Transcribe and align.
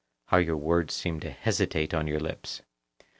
How 0.29 0.37
your 0.37 0.57
words 0.57 0.95
seem 0.95 1.19
to 1.19 1.29
hesitate 1.29 1.93
on 1.93 2.07
your 2.07 2.19
lips! 2.19 2.63